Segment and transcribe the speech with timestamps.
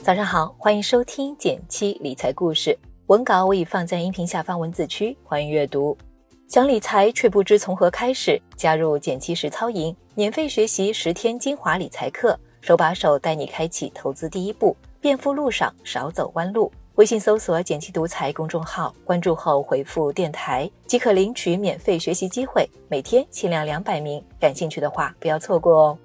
[0.00, 2.78] 早上好，欢迎收听减七理财故事。
[3.08, 5.96] 文稿我已放在音频下方文字区，欢迎阅读。
[6.46, 16.72] 想理财却不知从何开始，加入减七实操营，免费学习十天精华理财课，手把手带你开启投资第一步，变富路上少走弯路。
[16.94, 25.98] 微信搜索“减七独裁公众号，关注后回复“电台”即可领取免费学习机会，每天限量两百名，感兴趣的话不要错过哦。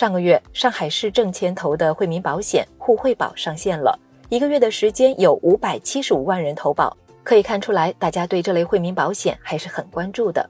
[0.00, 4.00] 上个月，上海市政牵头的惠民保险互惠保上线了，
[4.30, 10.48] 一个月的时间有五百七十五万人投保，可以看出来，大家对这类惠民保险还是很关注的。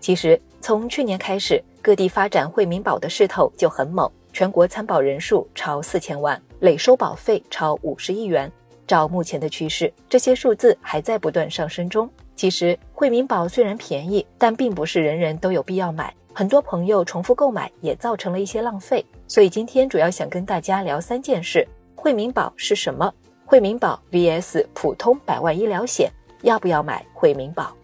[0.00, 8.52] 其实，从去年开始，各地发展惠民保的势头就很猛，全国参保人数超四千万，累收保费超五十亿元。
[8.86, 12.06] 照目前的趋势，这些数字还在不断上升中。
[12.36, 16.14] 其实，惠民保虽然便宜，但并不是人人都有必要买。
[16.40, 23.12] 很多朋友重复购买也造成了一些浪费，所以今天主要想跟大家聊三件事：惠民保是什么？
[23.44, 26.10] 惠民保 vs 普通百万医疗险，
[26.40, 27.76] 要不要买惠民保？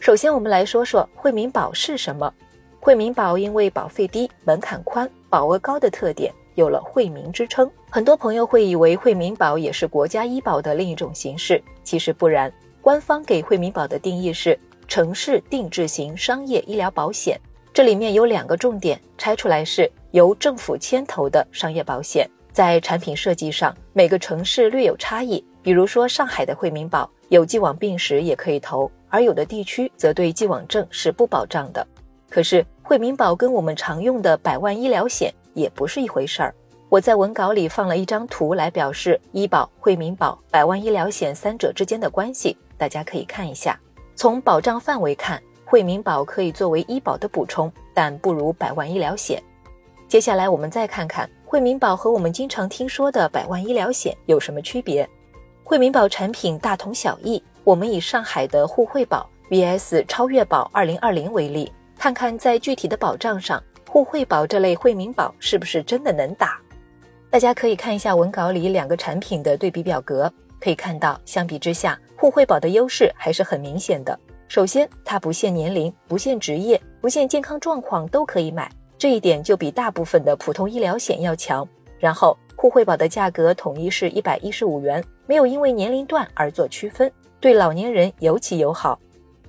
[0.00, 2.34] 首先，我们来说说惠民保是什么。
[2.80, 7.70] 惠民保因为保费低、门槛宽、保额高的特点，有了惠民之称。
[7.88, 12.52] 很多朋友会以为惠民保也是国家医保的另一种形式，其实不然。
[12.82, 14.58] 官方给惠民保的定义是。
[14.88, 17.40] 城市定制型商业医疗保险，
[17.72, 22.28] 这里面有两个重点，拆出来是由政府牵头的商业保险。
[22.52, 25.44] 在产品设计上，每个城市略有差异。
[25.62, 31.86] 比如说，上海的惠民保有既往病史也可以投，而有的地区则对既往症是不保障的。
[32.30, 36.54] 可是，惠民保跟我们常用的百万医疗险也不是一回事儿。
[36.88, 43.78] 我在文稿里放了一张图来表示医保、惠民保、百万医疗险三者之间的关系，大家可以看一下。
[44.16, 49.42] 从保障范围看，惠民保可以作为医保的补充，但不如百万医疗险。
[50.08, 55.06] 接下来我们再看看惠民保和我们经常听说的百万医疗险有什么区别。
[55.62, 66.58] 惠民保产品大同小异，我们以上海的互惠保 vs 超越保二零二零为例，看看在具体的保障上，互惠保这类惠民保是不是真的能打？
[67.28, 70.32] 大家可以看一下文稿里两个产品的对比表格，
[70.66, 71.96] 可以看到，相比之下。
[72.16, 74.18] 互惠保的优势还是很明显的。
[74.48, 78.68] 首先，它不限年龄、不限职业、不限健康状况都可以买，
[78.98, 81.64] 这一点就比大部分的普通医疗险要强。
[82.00, 88.98] 然后，互惠保的价格统一是一百一十五元，没有因为年龄段而做区分，对老年人尤其友好。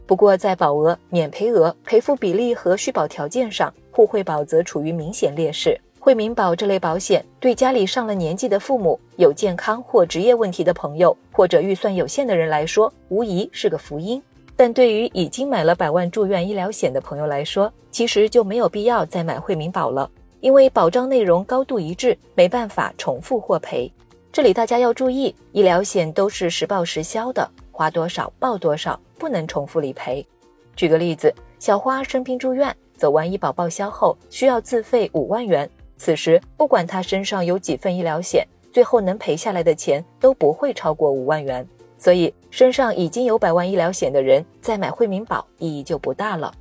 [0.06, 5.82] 不过，在保额、免赔额、赔付比例和续保条件上，互惠保则处于明显劣势。
[6.08, 14.24] 惠民保这类保险，对家里上了年纪的父母、有健康或职业问题的朋友，或者预算有限的人来说，无疑是个福音。
[14.56, 20.10] 但对于已经买了百万住院医疗险的朋友来说，其实就没有必要再买惠民保了，
[20.40, 23.92] 因为保障内容高度一致，没办法重复获赔。
[24.32, 30.26] 这里大家要注意，医疗险都是实报实销的，花多少报多少，不能重复理赔。
[30.74, 35.70] 举个例子，小花生病住院，走完医保报销后，需要自费五万元。
[35.98, 41.68] 此时，不管他身上有几份医疗险，最后能赔下来的钱都不会超过五万元。
[41.98, 46.54] 所以，身上已经有百万医疗险的人再买惠民保意义就不大了。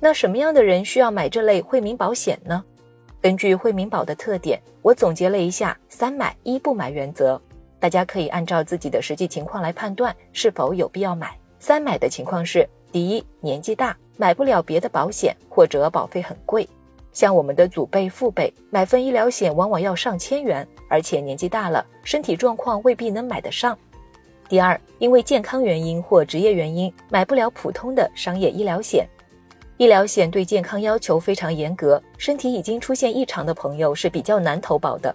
[0.00, 2.62] 那什么样的人需要买这类惠民保险呢？
[3.20, 7.40] 根据惠民保的特点，我总结了一下“三买一不买”原则，
[7.78, 11.38] 大家可以按照自己的实际情况来判断是否有必要买。
[11.58, 16.68] 三买的情况是：第一，年纪大，买不了别的保险，或者保费很贵。
[17.14, 23.78] 像我们的祖辈、父辈买份医疗险往往要上千元，而且年纪大了，身体状况未必能买得上。
[24.48, 29.08] 第二，因为健康原因或职业原因买不了普通的商业医疗险。
[29.76, 35.14] 医疗险对健康要求非常严格，身体已经出现异常的朋友是比较难投保的。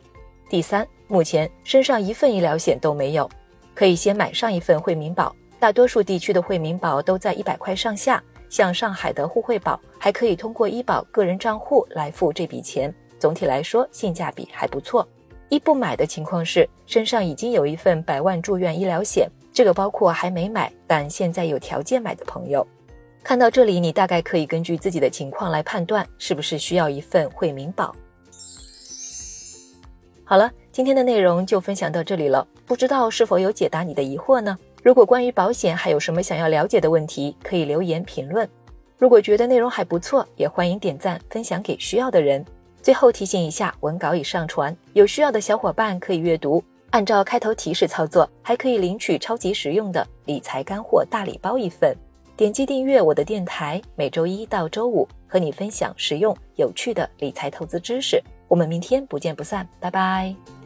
[0.50, 3.30] 第三，目前身上一份医疗险都没有，
[3.76, 8.24] 可以先买上一份惠民保，大多数地区的惠民保都在一百块上下。
[8.50, 12.94] 像上海的互惠保，还可以通过医保个人账户来付这笔钱。
[13.18, 15.08] 总体来说，性价比还不错。
[15.50, 22.66] 一不买的情况是，身上已经有一份百万住院医疗险，这个包括还没买但现在有条件买的朋友。
[23.24, 27.94] 看到这里，你大概可以根据自己的情况来判断，是不是需要一份惠民保。
[30.24, 34.58] 好了，今天的内容就分享到这里了，不知道是否有解答你的疑惑呢？
[34.82, 38.48] 如果关于保险还有什么想要了解的问题，可以留言评论。
[38.98, 42.44] 如果觉得内容还不错，也欢迎点赞分享给需要的人。
[42.82, 51.96] 最后提醒一下，文稿已上传，有需要的小伙伴可以阅读，按照开头提示操作，还可以领取超级实用的理财干货大礼包一份。
[52.38, 58.22] 点击订阅我的电台，每周一到周五和你分享实用有趣的理财投资知识。
[58.48, 60.59] 我们明天不见不散，拜拜。